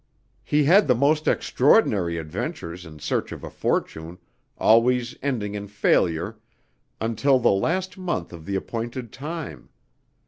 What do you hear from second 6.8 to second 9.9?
until the last month of the appointed time.